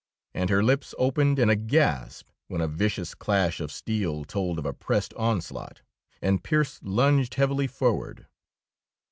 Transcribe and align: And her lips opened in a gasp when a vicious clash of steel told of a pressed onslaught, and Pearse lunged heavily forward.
And 0.33 0.49
her 0.49 0.63
lips 0.63 0.95
opened 0.97 1.37
in 1.37 1.47
a 1.51 1.55
gasp 1.55 2.29
when 2.47 2.59
a 2.59 2.67
vicious 2.67 3.13
clash 3.13 3.59
of 3.59 3.71
steel 3.71 4.25
told 4.25 4.57
of 4.57 4.65
a 4.65 4.73
pressed 4.73 5.13
onslaught, 5.13 5.83
and 6.23 6.43
Pearse 6.43 6.79
lunged 6.81 7.35
heavily 7.35 7.67
forward. 7.67 8.25